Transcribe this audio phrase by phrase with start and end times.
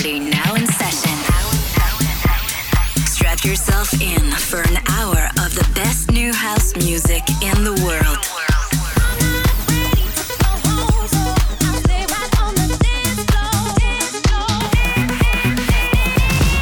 [0.00, 1.16] party now in session.
[3.04, 8.24] Strap yourself in for an hour of the best new house music in the world.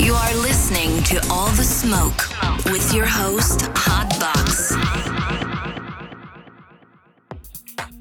[0.00, 2.20] You are listening to All the Smoke
[2.64, 4.74] with your host, Hotbox.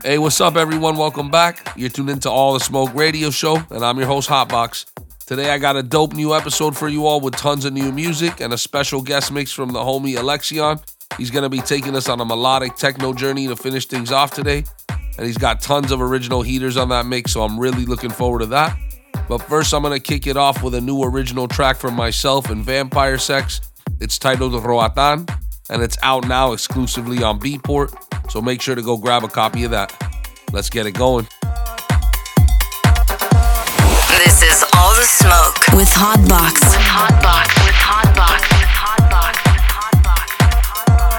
[0.03, 0.95] Hey, what's up, everyone?
[0.97, 1.73] Welcome back.
[1.75, 4.96] You're tuned into All the Smoke Radio Show, and I'm your host, Hotbox.
[5.27, 8.39] Today, I got a dope new episode for you all with tons of new music
[8.39, 10.79] and a special guest mix from the homie Alexion.
[11.17, 14.63] He's to be taking us on a melodic techno journey to finish things off today,
[14.87, 18.39] and he's got tons of original heaters on that mix, so I'm really looking forward
[18.39, 18.77] to that.
[19.27, 22.63] But first, I'm to kick it off with a new original track from myself and
[22.63, 23.59] Vampire Sex.
[23.99, 25.25] It's titled Roatan,
[25.69, 29.65] and it's out now exclusively on Beatport, so make sure to go grab a copy
[29.65, 29.91] of that.
[30.53, 31.27] Let's get it going.
[35.17, 38.41] Smoke with Hotbox, with Hotbox, with Hotbox.
[38.53, 39.33] With Hotbox.
[39.49, 40.29] With Hotbox.
[40.43, 41.17] With Hotbox.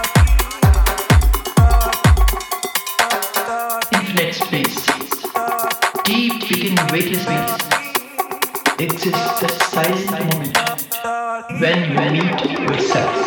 [3.92, 4.78] infinite space,
[6.04, 7.58] deep within weightless space,
[8.78, 10.54] exists the silent moment
[11.60, 13.18] when you meet yourself.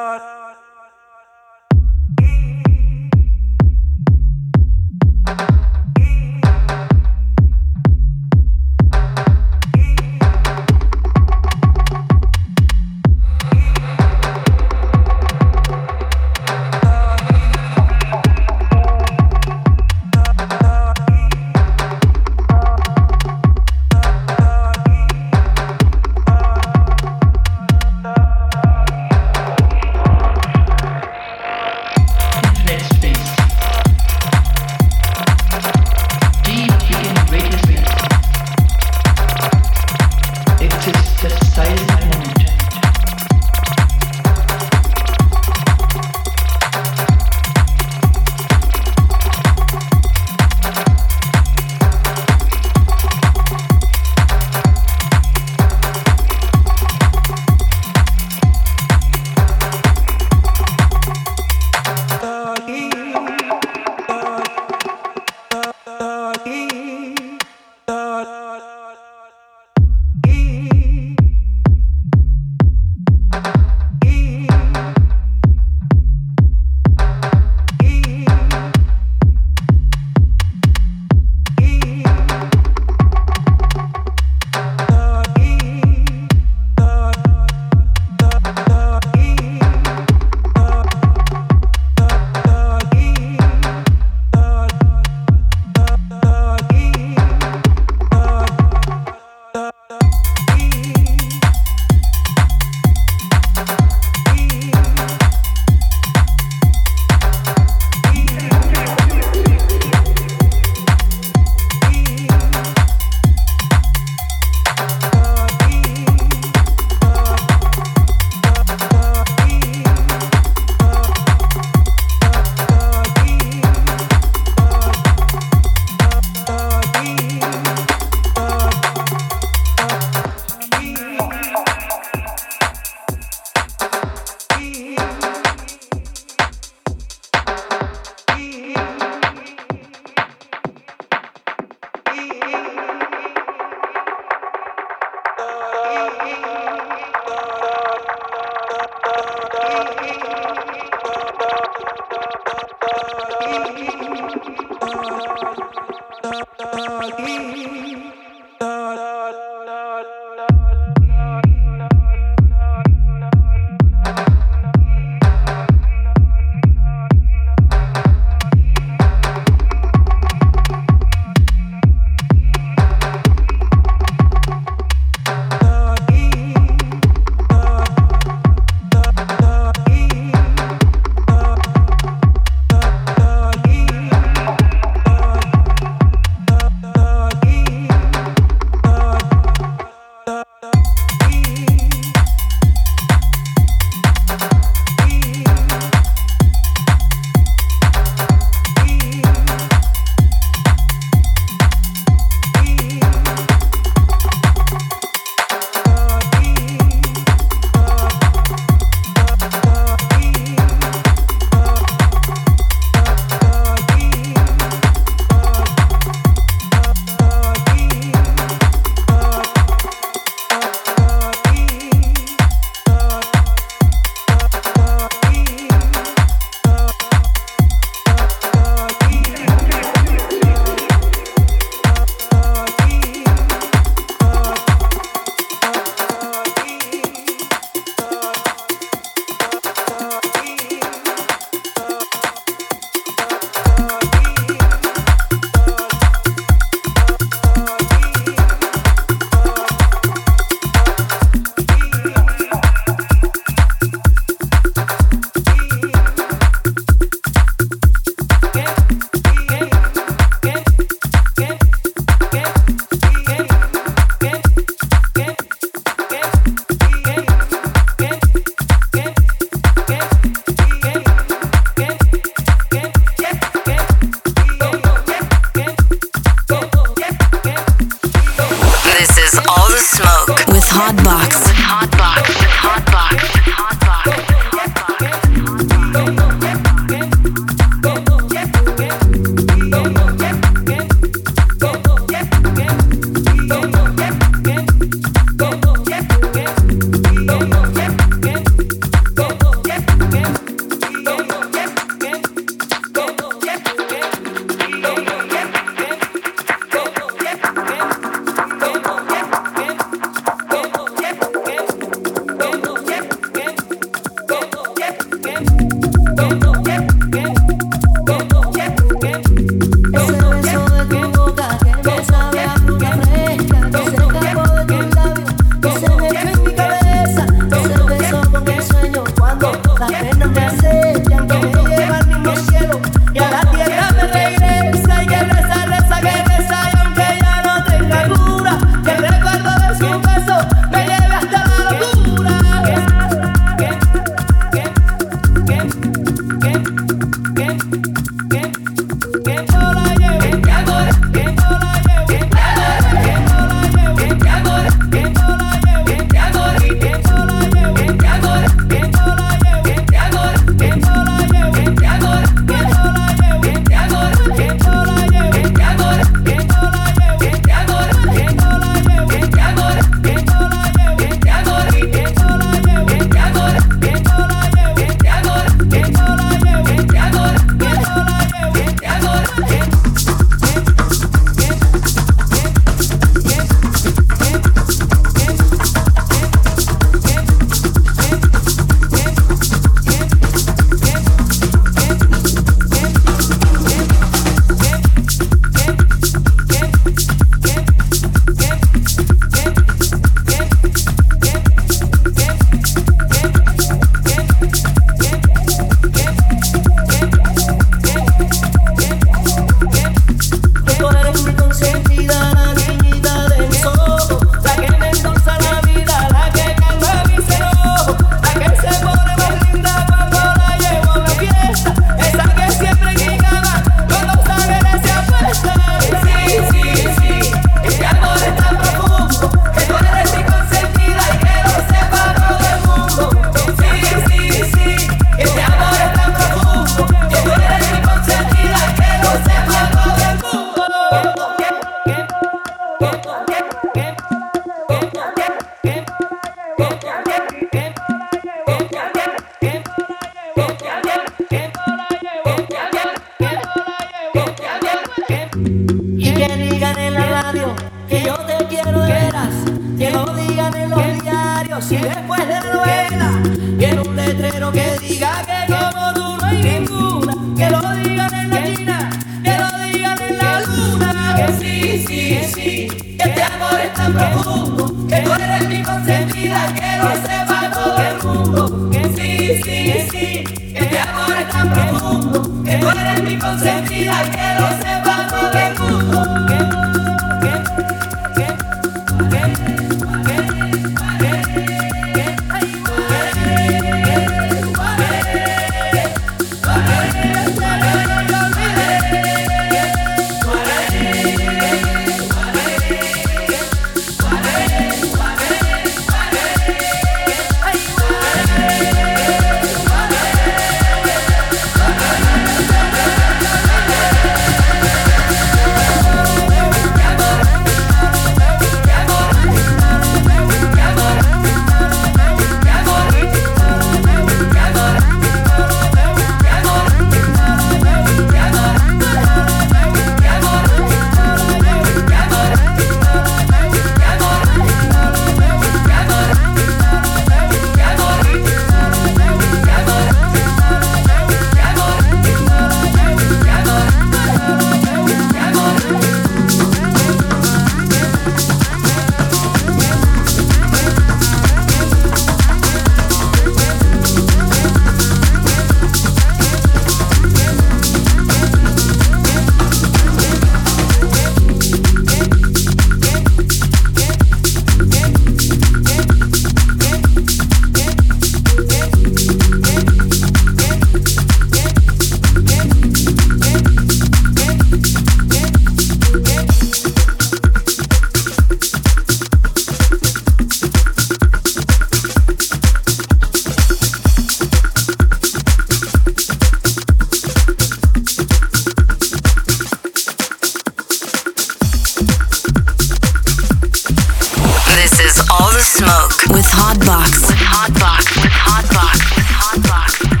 [595.41, 597.07] Smoke with Hotbox.
[597.07, 598.03] With Hotbox.
[598.03, 598.95] With Hotbox.
[598.95, 600.00] With Hotbox.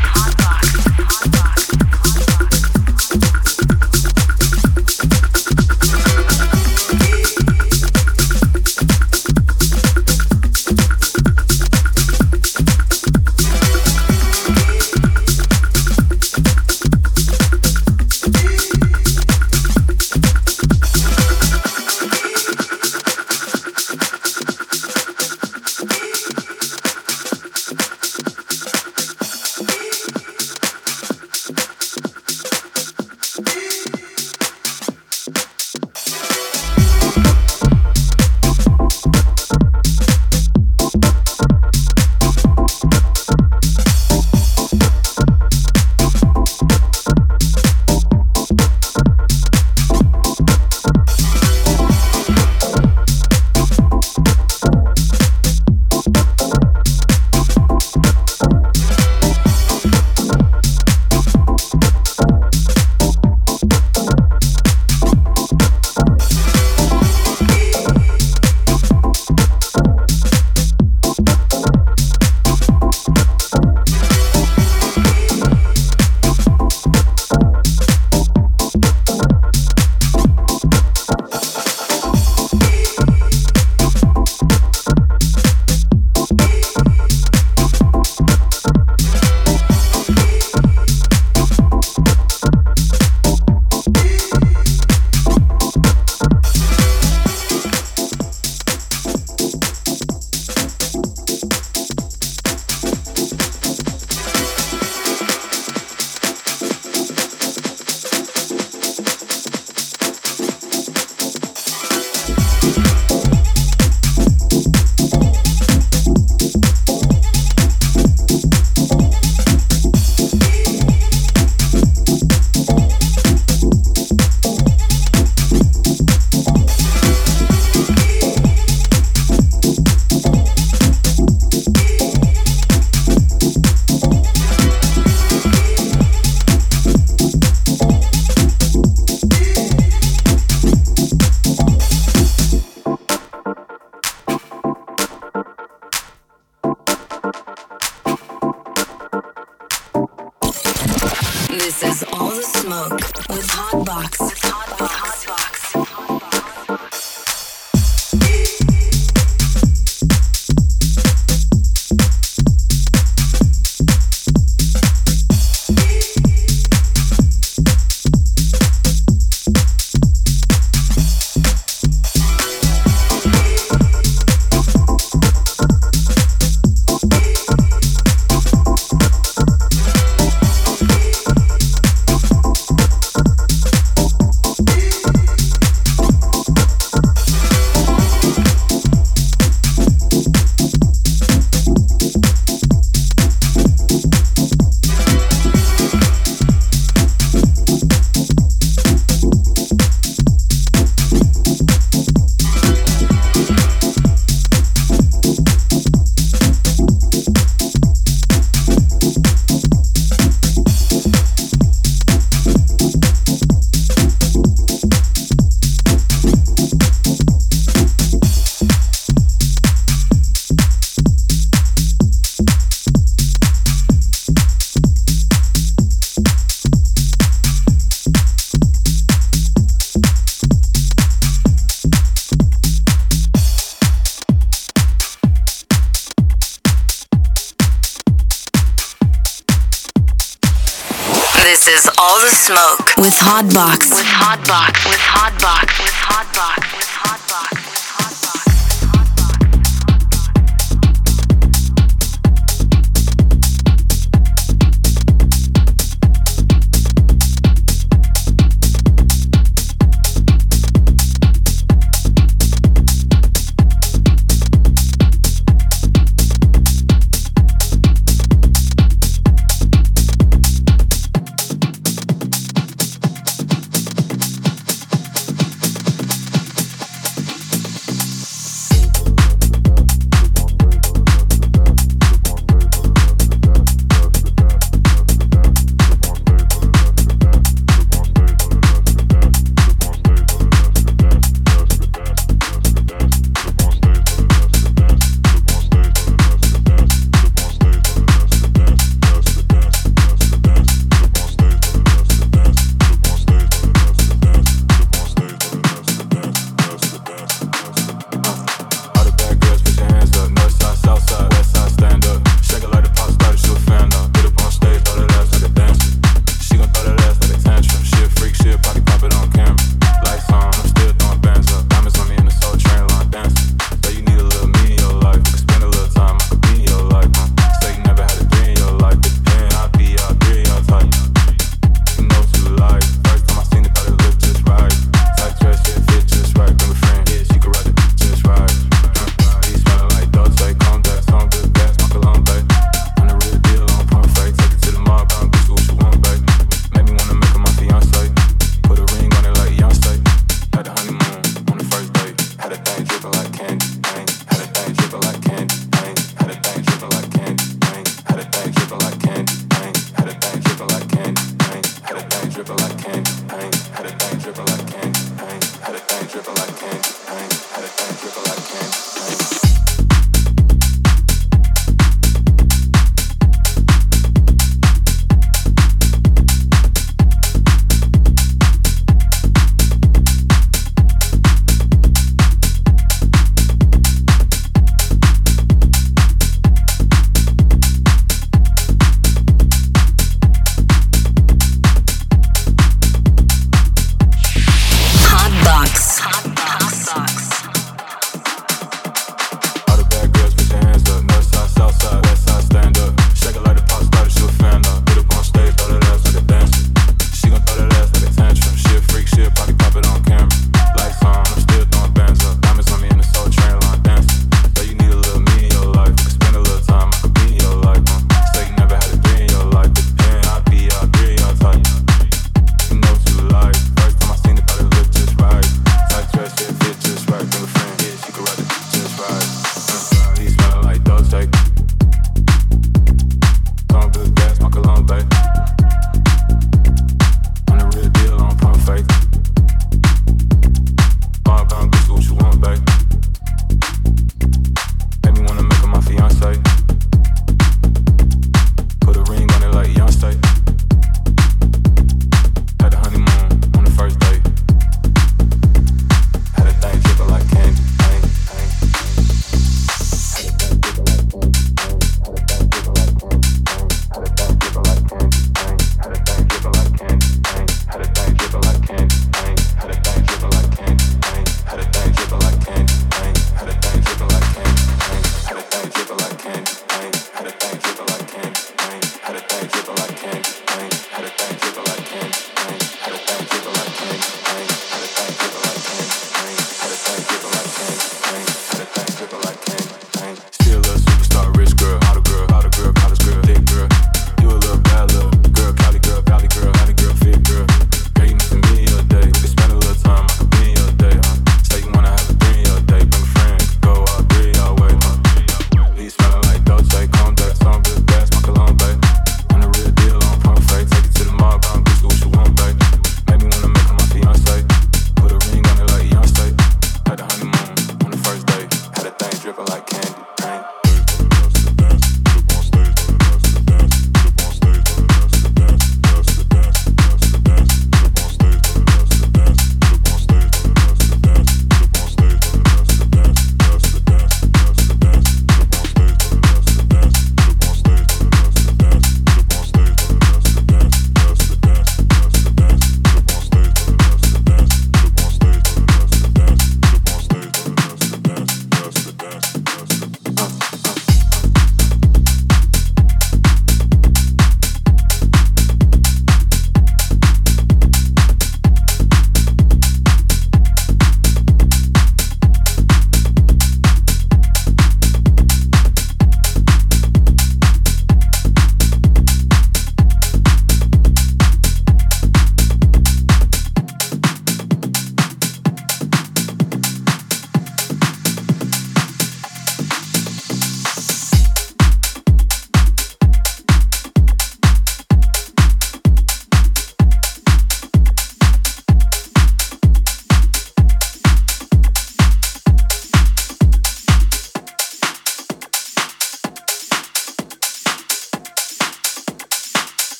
[242.51, 243.79] Smoke with Hotbox.
[243.95, 244.83] With Hotbox.
[244.89, 245.67] With Hotbox.
[245.79, 246.70] With Hotbox.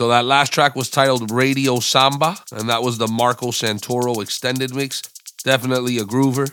[0.00, 4.74] So that last track was titled Radio Samba, and that was the Marco Santoro extended
[4.74, 5.02] mix.
[5.44, 6.50] Definitely a groover.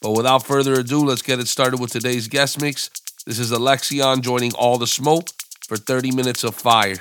[0.00, 2.88] But without further ado, let's get it started with today's guest mix.
[3.26, 5.30] This is Alexion joining All the Smoke
[5.66, 6.94] for 30 minutes of fire.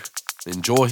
[0.48, 0.88] Enjoy.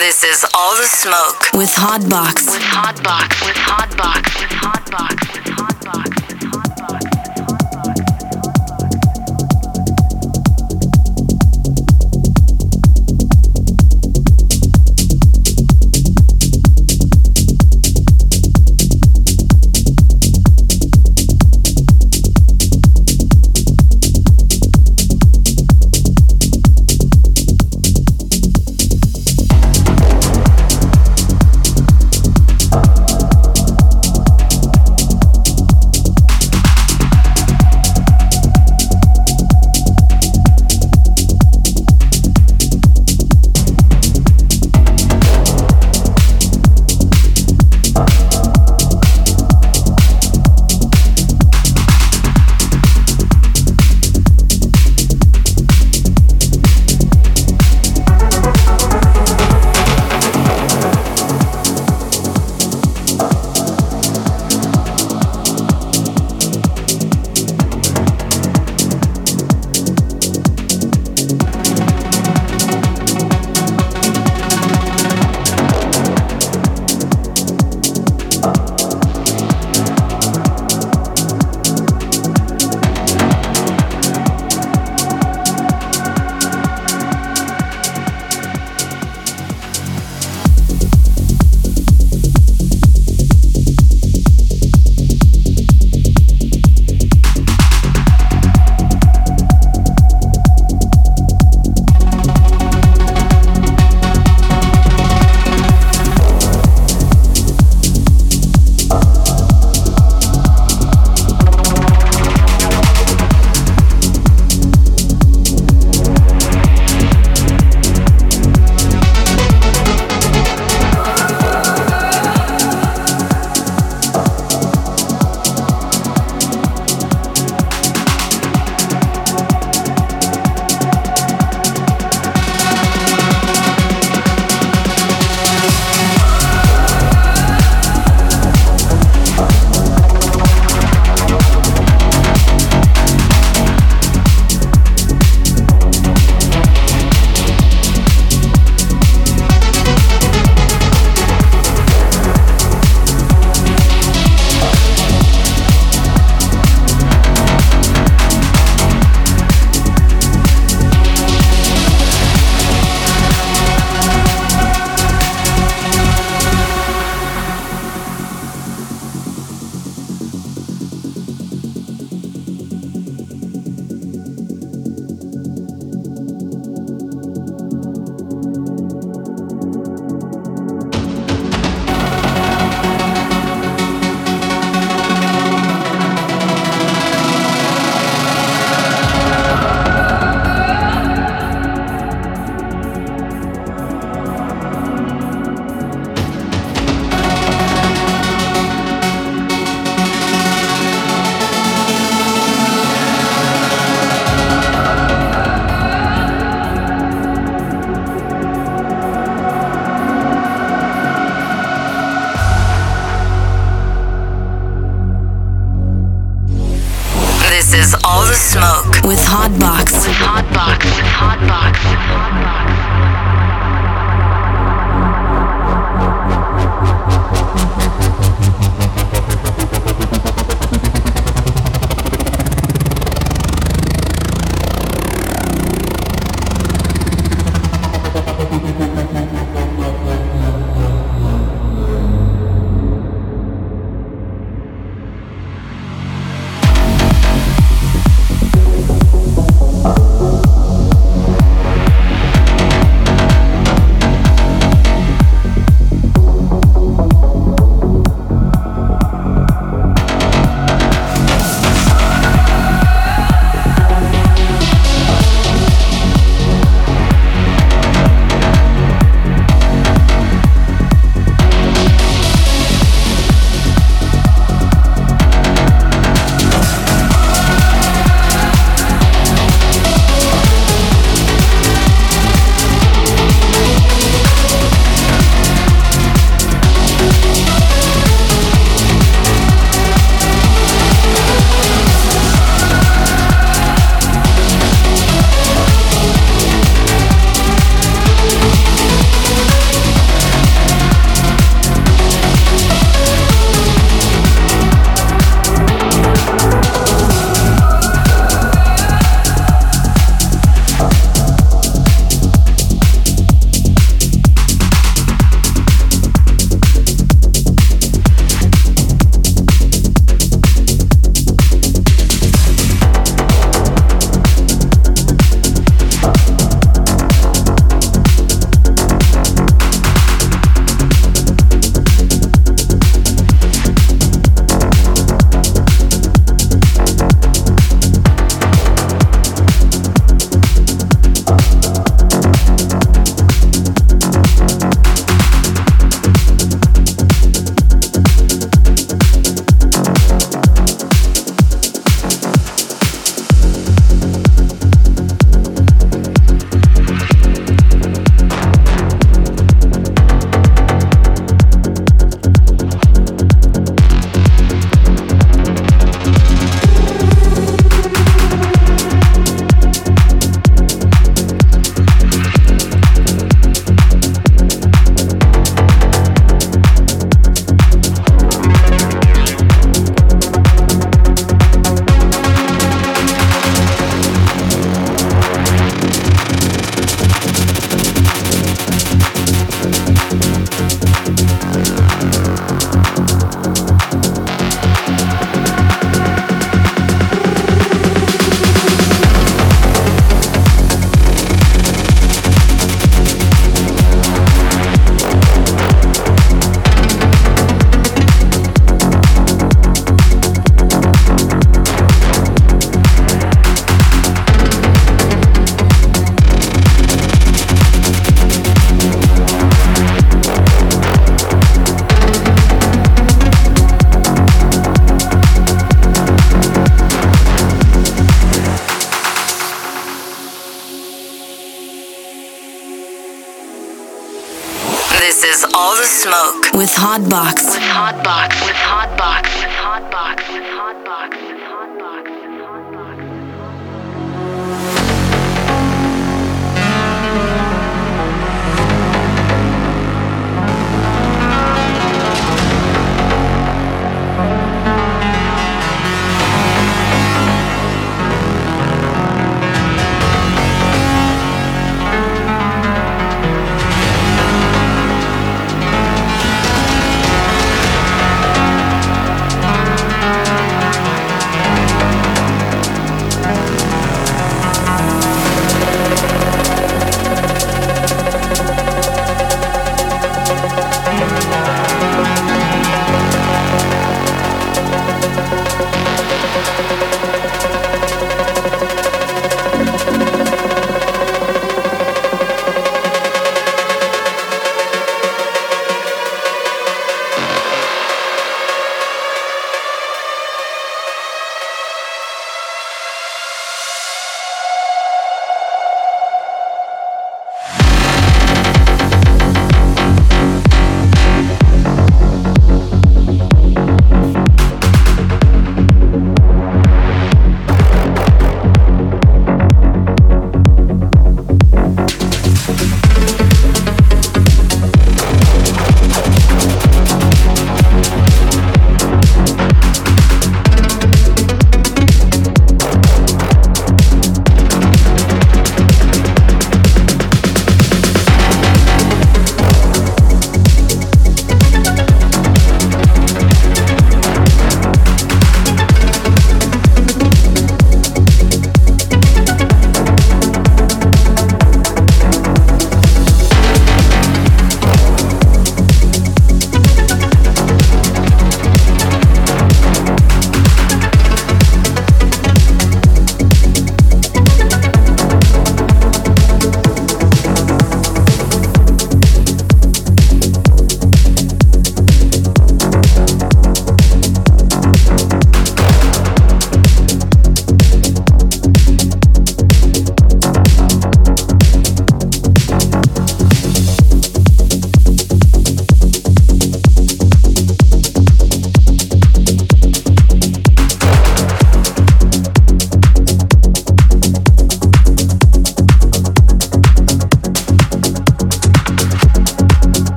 [0.00, 2.50] This is All the Smoke with Hotbox.
[2.50, 3.46] With Hotbox.
[3.46, 4.40] With Hotbox.
[4.40, 5.32] With Hotbox.
[5.32, 6.11] With Hotbox.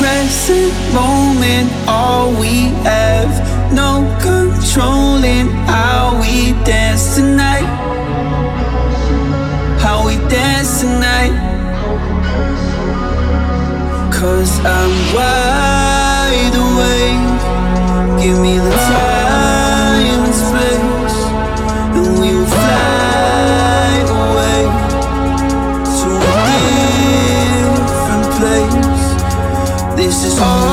[0.00, 3.32] present moment, all we have.
[3.70, 7.68] No controlling how we dance tonight.
[9.84, 11.36] How we dance tonight.
[14.10, 18.22] Cause I'm wide awake.
[18.22, 19.09] Give me the time.
[30.42, 30.69] Oh.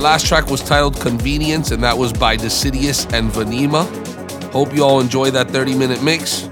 [0.00, 3.84] Last track was titled Convenience, and that was by Decidius and Vanima.
[4.50, 6.42] Hope you all enjoyed that 30 minute mix.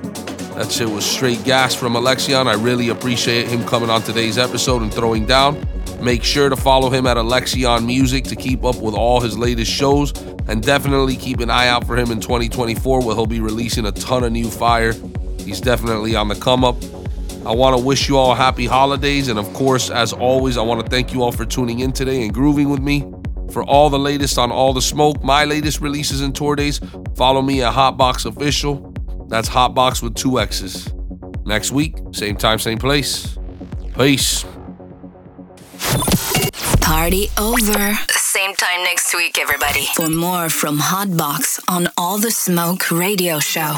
[0.55, 2.47] That shit was straight gas from Alexion.
[2.47, 5.67] I really appreciate him coming on today's episode and throwing down.
[6.01, 9.71] Make sure to follow him at Alexion Music to keep up with all his latest
[9.71, 10.13] shows,
[10.49, 13.93] and definitely keep an eye out for him in 2024 where he'll be releasing a
[13.93, 14.93] ton of new fire.
[15.39, 16.77] He's definitely on the come up.
[17.47, 20.85] I want to wish you all happy holidays, and of course, as always, I want
[20.85, 23.11] to thank you all for tuning in today and grooving with me.
[23.59, 26.81] For all the latest on all the smoke, my latest releases and tour days,
[27.17, 28.95] follow me at Hotbox Official.
[29.27, 30.95] That's Hotbox with two X's.
[31.45, 33.37] Next week, same time, same place.
[33.99, 34.45] Peace.
[36.81, 37.95] Party over.
[38.11, 39.87] Same time next week, everybody.
[39.97, 43.75] For more from Hotbox on All the Smoke Radio Show.